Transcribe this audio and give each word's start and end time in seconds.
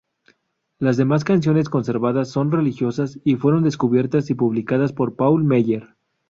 Las 0.79 0.97
demás 0.97 1.23
canciones 1.23 1.69
conservadas 1.69 2.27
son 2.31 2.51
religiosas, 2.51 3.19
y 3.23 3.35
fueron 3.35 3.61
descubiertas 3.61 4.31
y 4.31 4.33
publicadas 4.33 4.93
por 4.93 5.15
Paul 5.15 5.43
Meyer. 5.43 5.89